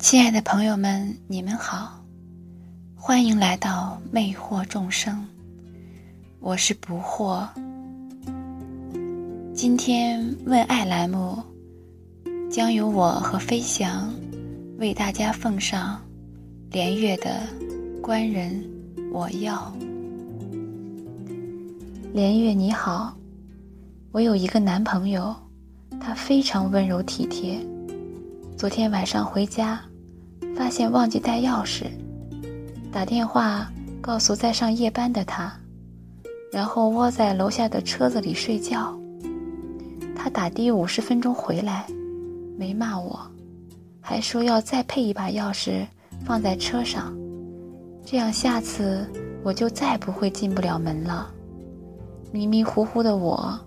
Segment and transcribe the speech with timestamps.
[0.00, 2.02] 亲爱的朋友们，你们好，
[2.96, 5.22] 欢迎来到魅惑众生，
[6.40, 7.46] 我是不惑。
[9.54, 11.38] 今天问爱栏目
[12.50, 14.10] 将由我和飞翔
[14.78, 16.00] 为大家奉上
[16.70, 17.42] 连月的
[18.00, 18.58] 《官人
[19.12, 19.70] 我要》。
[22.14, 23.14] 连月你好，
[24.12, 25.36] 我有一个男朋友，
[26.00, 27.60] 他非常温柔体贴。
[28.56, 29.80] 昨天晚上回家，
[30.60, 31.86] 发现忘记带钥匙，
[32.92, 33.66] 打电话
[33.98, 35.50] 告诉在上夜班的他，
[36.52, 38.94] 然后窝在楼下的车子里睡觉。
[40.14, 41.86] 他打的五十分钟回来，
[42.58, 43.18] 没骂我，
[44.02, 45.86] 还说要再配一把钥匙
[46.26, 47.16] 放在车上，
[48.04, 49.10] 这样下次
[49.42, 51.30] 我就再不会进不了门了。
[52.32, 53.58] 迷迷糊糊的我，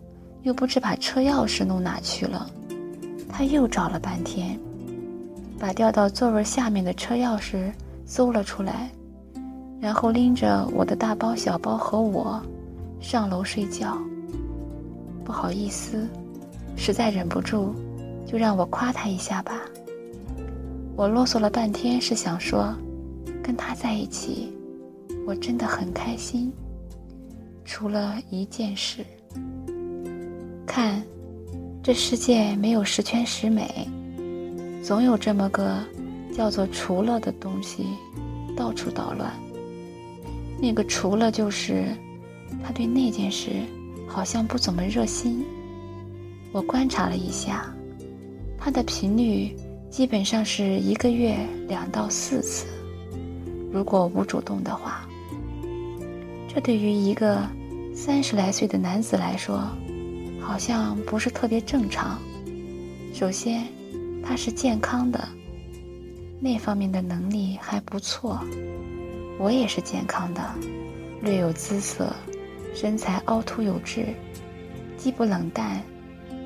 [0.44, 2.48] 又不知把车钥匙弄哪去了，
[3.28, 4.60] 他又找了半天。
[5.64, 7.72] 把掉到座位下面的车钥匙
[8.06, 8.92] 搜了出来，
[9.80, 12.44] 然后拎着我的大包小包和我
[13.00, 13.98] 上楼睡觉。
[15.24, 16.06] 不好意思，
[16.76, 17.74] 实在忍不住，
[18.26, 19.62] 就让我夸他一下吧。
[20.98, 22.76] 我啰嗦了半天，是想说，
[23.42, 24.52] 跟他在一起，
[25.26, 26.52] 我真的很开心。
[27.64, 29.06] 除了一件事，
[30.68, 31.02] 看，
[31.82, 33.88] 这世界没有十全十美。
[34.84, 35.82] 总有这么个
[36.36, 37.86] 叫做“除了”的东西，
[38.54, 39.32] 到处捣乱。
[40.60, 41.86] 那个“除了”就是
[42.62, 43.50] 他对那件事
[44.06, 45.46] 好像不怎么热心。
[46.52, 47.74] 我观察了一下，
[48.58, 49.56] 他的频率
[49.90, 51.38] 基本上是一个月
[51.70, 52.66] 两到四次，
[53.72, 55.08] 如果无主动的话。
[56.54, 57.42] 这对于一个
[57.96, 59.64] 三十来岁的男子来说，
[60.42, 62.20] 好像不是特别正常。
[63.14, 63.66] 首先。
[64.26, 65.28] 他是健康的，
[66.40, 68.40] 那方面的能力还不错。
[69.38, 70.42] 我也是健康的，
[71.22, 72.14] 略有姿色，
[72.74, 74.08] 身材凹凸有致，
[74.96, 75.82] 既不冷淡，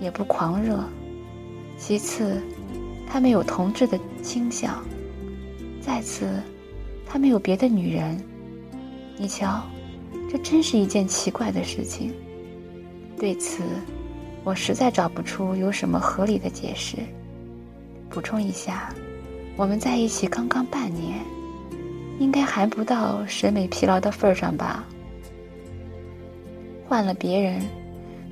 [0.01, 0.83] 也不狂热。
[1.77, 2.41] 其次，
[3.07, 4.83] 他没有同志的倾向。
[5.79, 6.41] 再次，
[7.05, 8.19] 他没有别的女人。
[9.17, 9.61] 你瞧，
[10.31, 12.13] 这真是一件奇怪的事情。
[13.19, 13.63] 对此，
[14.43, 16.97] 我实在找不出有什么合理的解释。
[18.09, 18.93] 补充一下，
[19.55, 21.19] 我们在一起刚刚半年，
[22.19, 24.83] 应该还不到审美疲劳的份儿上吧？
[26.87, 27.61] 换了别人，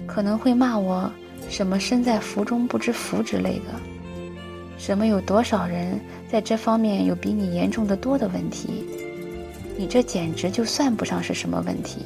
[0.08, 1.12] 可能会骂我
[1.50, 3.74] 什么身在福中不知福之类的，
[4.78, 6.00] 什么有多少人
[6.30, 8.86] 在这方面有比你严重的多的问题，
[9.78, 12.02] 你这简直就算不上是什么问题。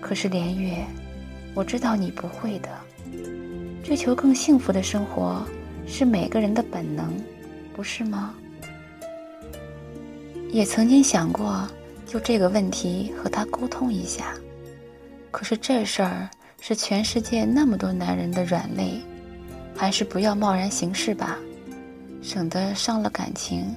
[0.00, 0.84] 可是连月，
[1.54, 2.68] 我知道你不会的，
[3.82, 5.42] 追求更幸福的生活。
[5.86, 7.14] 是每个人的本能，
[7.74, 8.34] 不是吗？
[10.50, 11.68] 也曾经想过
[12.06, 14.34] 就这个问题和他沟通一下，
[15.30, 16.28] 可是这事儿
[16.60, 19.00] 是全世界那么多男人的软肋，
[19.76, 21.38] 还是不要贸然行事吧，
[22.22, 23.74] 省得伤了感情，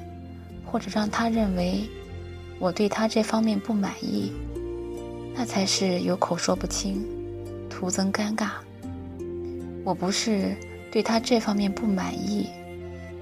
[0.65, 1.81] 或者让他认为
[2.59, 4.31] 我对他这方面不满意，
[5.35, 7.03] 那才是有口说不清，
[7.69, 8.49] 徒增尴尬。
[9.83, 10.55] 我不是。
[10.91, 12.49] 对他这方面不满意，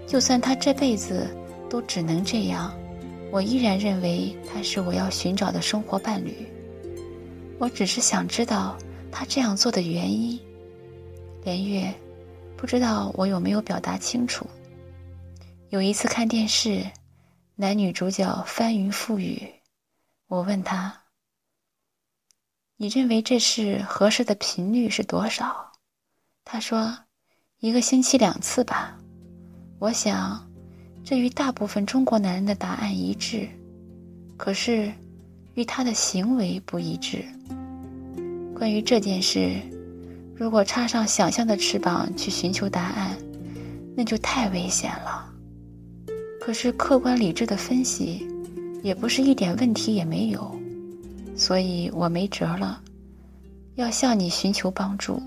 [0.07, 1.27] 就算他这辈子
[1.69, 2.73] 都只能这样，
[3.31, 6.47] 我依然认为他是我要寻找的生活伴侣。
[7.57, 8.77] 我只是想知道
[9.11, 10.39] 他这样做的原因。
[11.43, 11.93] 连月，
[12.55, 14.45] 不知道我有没有表达清楚。
[15.69, 16.85] 有一次看电视，
[17.55, 19.41] 男女主角翻云覆雨，
[20.27, 21.01] 我问他
[22.77, 25.71] ：“你认为这是合适的频率是多少？”
[26.45, 27.04] 他说。
[27.65, 28.95] 一个星期两次吧，
[29.79, 30.39] 我想，
[31.03, 33.49] 这与大部分中国男人的答案一致，
[34.37, 34.93] 可是，
[35.55, 37.25] 与他的行为不一致。
[38.53, 39.59] 关于这件事，
[40.35, 43.17] 如果插上想象的翅膀去寻求答案，
[43.97, 45.27] 那就太危险了。
[46.39, 48.27] 可是客观理智的分析，
[48.83, 50.55] 也不是一点问题也没有，
[51.35, 52.79] 所以我没辙了，
[53.73, 55.19] 要向你寻求帮助。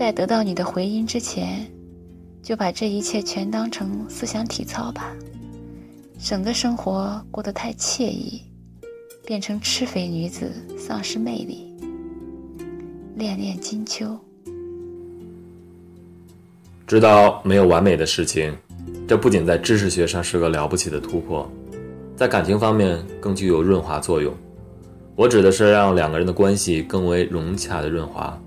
[0.00, 1.70] 在得到你的回音之前，
[2.42, 5.14] 就把这一切全当成思想体操吧，
[6.18, 8.40] 省得生活过得太惬意，
[9.26, 11.74] 变成吃肥女子，丧失魅力。
[13.16, 14.18] 恋恋金秋，
[16.86, 18.56] 知道没有完美的事情，
[19.06, 21.46] 这不仅在知识学上是个了不起的突破，
[22.16, 24.34] 在感情方面更具有润滑作用。
[25.14, 28.40] 我指的是让两个人的关系更为融洽的润滑。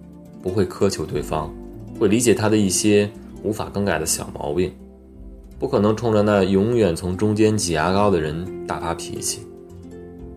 [0.43, 1.51] 不会苛求对方，
[1.97, 3.09] 会理解他的一些
[3.43, 4.73] 无法更改的小毛病，
[5.57, 9.39] 不可能冲着那永远从中间挤牙膏的人大发脾气。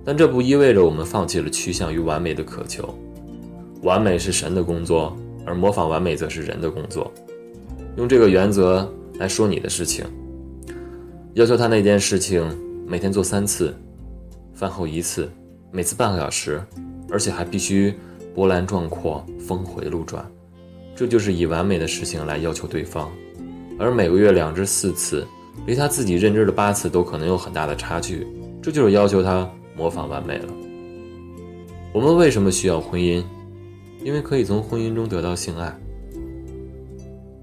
[0.05, 2.88] 但这不意味着我们放弃了趋向于完美的渴求。
[3.82, 7.12] 完美是神的工作，而模仿完美则是人的工作。
[7.97, 8.88] 用这个原则
[9.19, 10.05] 来说你的事情，
[11.35, 12.47] 要求他那件事情
[12.87, 13.75] 每天做三次，
[14.55, 15.29] 饭后一次，
[15.73, 16.62] 每次半个小时，
[17.11, 17.93] 而且还必须
[18.37, 20.25] 波澜壮阔、峰回路转。
[20.94, 23.11] 这就是以完美的事情来要求对方，
[23.79, 25.27] 而每个月两至四次，
[25.67, 28.27] 离他自己认知的八次都可能有很大的差距。
[28.62, 29.50] 这就是要求他。
[29.77, 30.47] 模仿完美了。
[31.93, 33.23] 我们为什么需要婚姻？
[34.03, 35.71] 因为可以从婚姻中得到性爱。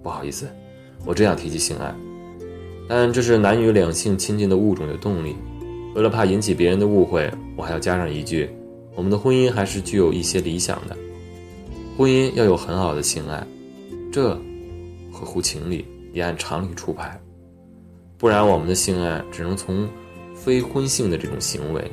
[0.01, 0.47] 不好意思，
[1.05, 1.93] 我这样提及性爱，
[2.89, 5.35] 但这是男女两性亲近的物种的动力。
[5.93, 8.49] 为了怕引起别人的误会，我还要加上一句：
[8.95, 10.97] 我们的婚姻还是具有一些理想的。
[11.97, 13.45] 婚姻要有很好的性爱，
[14.11, 14.33] 这
[15.11, 17.19] 合乎情理，也按常理出牌。
[18.17, 19.87] 不然，我们的性爱只能从
[20.35, 21.91] 非婚性的这种行为。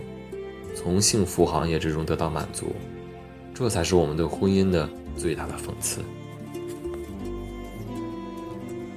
[0.73, 2.67] 从幸福行业之中得到满足，
[3.53, 6.01] 这才是我们对婚姻的最大的讽刺。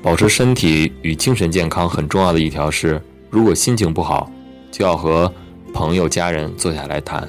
[0.01, 4.31] 保持身体与精神健康很重要的一条是，如果心情不好，
[4.71, 5.33] 就要和
[5.73, 7.27] 朋友、家人坐下来谈，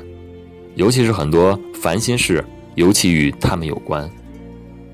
[0.74, 2.44] 尤其是很多烦心事，
[2.74, 4.10] 尤其与他们有关，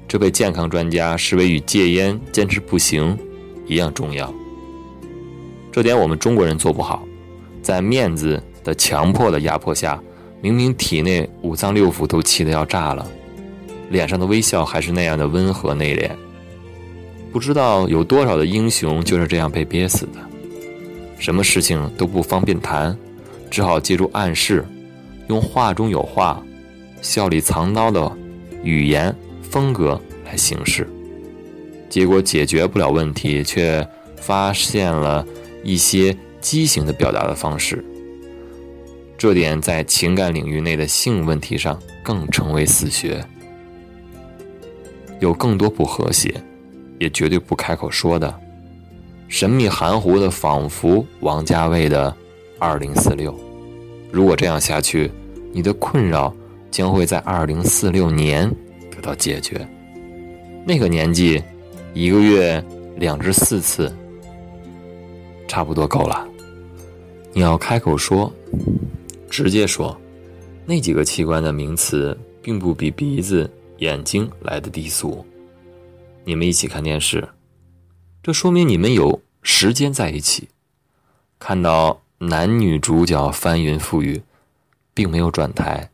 [0.06, 3.18] 这被健康专家视为与戒烟、坚持不行
[3.66, 4.32] 一样重要。
[5.72, 7.02] 这点我们中国人做不好，
[7.62, 8.42] 在面子。
[8.62, 9.98] 的强迫的压迫下，
[10.42, 13.08] 明明体内五脏六腑都气得要炸了，
[13.88, 16.10] 脸上的微笑还是那样的温和内敛。
[17.32, 20.20] 不知道有多少的英雄就是这样被憋死的。
[21.18, 22.94] 什么事情都不方便谈，
[23.50, 24.62] 只好借助暗示，
[25.30, 26.44] 用话中有话，
[27.00, 28.12] 笑里藏刀的
[28.64, 30.88] 语言风格来行事。
[31.88, 33.86] 结果解决不了问题，却
[34.16, 35.24] 发现了
[35.62, 37.84] 一些畸形的表达的方式。
[39.16, 43.24] 这点在情感领域内的性问题上更成为死穴，
[45.20, 46.34] 有更多不和谐，
[46.98, 48.34] 也绝对不开口说的，
[49.28, 52.10] 神秘含糊的，仿佛王家卫的
[52.58, 53.32] 《二零四六》。
[54.10, 55.08] 如果这样下去，
[55.52, 56.34] 你的困扰
[56.70, 58.50] 将会在二零四六年
[58.90, 59.66] 得到解决。
[60.66, 61.42] 那个年纪，
[61.94, 62.64] 一个月
[62.96, 63.94] 两至四次，
[65.48, 66.28] 差不多够了。
[67.32, 68.32] 你要开口说。
[69.30, 69.96] 直接说，
[70.66, 73.48] 那几个器官的名词并不比鼻子、
[73.78, 75.24] 眼睛来的低俗。
[76.24, 77.28] 你们一起看电视，
[78.24, 80.48] 这说明你们有时间在一起。
[81.38, 84.20] 看到男女主角翻云覆雨，
[85.00, 85.88] 并没有转台，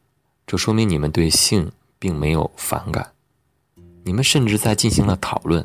[0.48, 3.06] 这说明你们对性并没有反感。
[4.02, 5.64] 你们甚至在进行了讨论，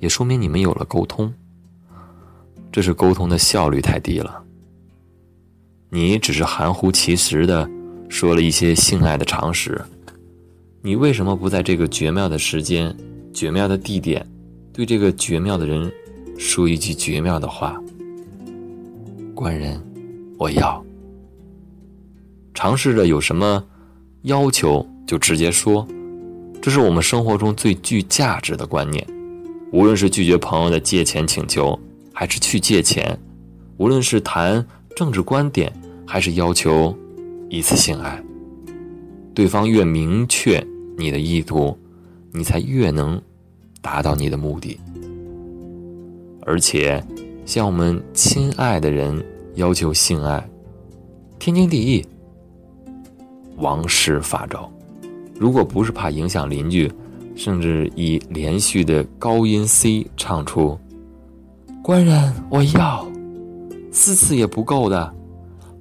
[0.00, 1.32] 也说明你们有了沟通。
[2.70, 4.44] 这是沟通的效率太低了。
[5.88, 7.66] 你只是含糊其辞的
[8.10, 9.82] 说了一些性爱的常识，
[10.82, 12.94] 你为什么不在这个绝妙的时间、
[13.32, 14.26] 绝妙的地点，
[14.74, 15.90] 对这个绝妙的人
[16.38, 17.82] 说一句绝妙的话？
[19.34, 19.82] 官人，
[20.36, 20.84] 我要。
[22.54, 23.62] 尝试着有什么
[24.22, 25.86] 要求就直接说，
[26.62, 29.06] 这是我们生活中最具价值的观念。
[29.72, 31.78] 无论是拒绝朋友的借钱请求，
[32.12, 33.18] 还是去借钱，
[33.76, 34.64] 无论是谈
[34.96, 35.72] 政治观点。
[36.06, 36.94] 还是要求
[37.48, 38.22] 一次性爱，
[39.34, 40.62] 对方越明确
[40.98, 41.74] 你的意图，
[42.30, 43.20] 你才越能
[43.80, 44.78] 达到你的目的。
[46.42, 47.02] 而且，
[47.46, 50.46] 向我们亲爱的人要求性爱，
[51.38, 52.06] 天经地义，
[53.56, 54.70] 王室法诏。
[55.38, 56.90] 如果不是怕影响邻居，
[57.34, 60.78] 甚至以连续的高音 C 唱出
[61.82, 63.06] “官人我要”，
[63.90, 65.12] 四次也不够的。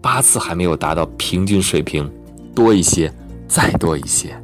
[0.01, 2.12] 八次还没有达到平均水平，
[2.53, 3.13] 多一些，
[3.48, 4.36] 再多一些。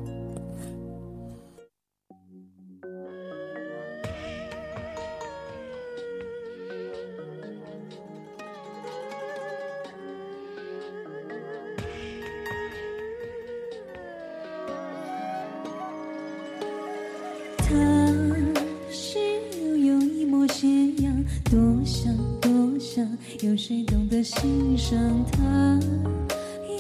[24.79, 24.98] 上
[25.29, 25.38] 他？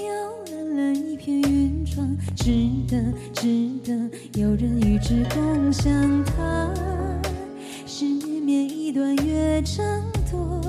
[0.07, 2.53] 摇篮了一片云窗，值
[2.87, 2.97] 得，
[3.33, 3.91] 值得
[4.39, 6.73] 有人与之共享它。
[7.85, 10.01] 是绵绵一段乐章
[10.31, 10.61] 多，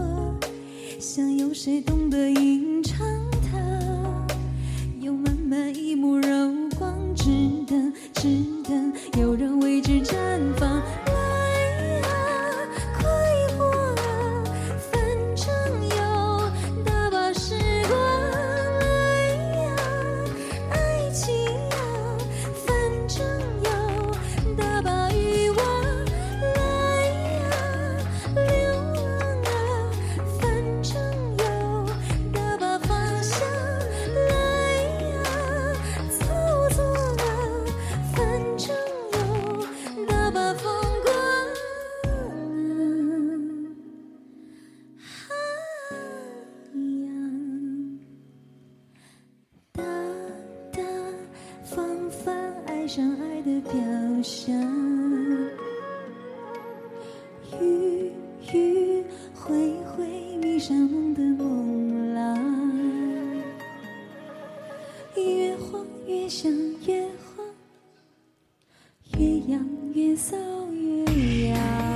[0.98, 2.28] 想有谁懂得
[53.42, 53.72] 的表
[54.22, 54.54] 象。
[57.60, 58.12] 雨
[58.52, 59.04] 雨
[59.34, 60.06] 挥挥
[60.36, 62.72] 迷上梦的梦郎，
[65.16, 66.50] 越慌越想
[66.86, 67.46] 越慌，
[69.18, 70.36] 越痒越搔
[70.72, 71.89] 越痒。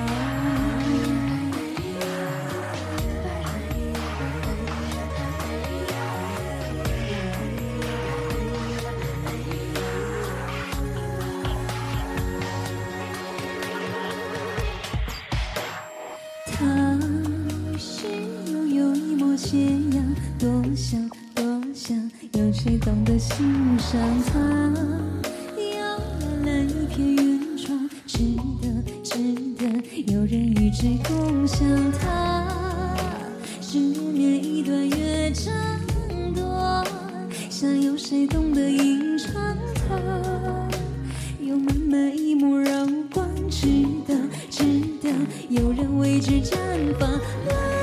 [22.37, 24.41] 有谁懂得欣赏他？
[25.57, 28.19] 摇篮了一片云窗，值
[28.61, 29.19] 得值
[29.57, 31.64] 得，有人与之共享
[32.00, 32.45] 它。
[33.61, 35.55] 失眠一段乐章
[36.35, 36.85] 短，
[37.49, 39.57] 想有谁懂得吟唱
[39.88, 39.97] 它？
[41.41, 43.69] 有满满一幕柔光，值
[44.09, 44.14] 得，
[44.50, 44.64] 值
[45.00, 45.09] 得，
[45.50, 46.57] 有人为之绽
[46.99, 47.74] 放。